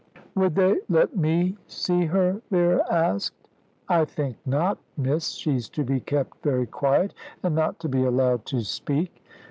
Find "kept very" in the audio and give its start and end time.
5.99-6.65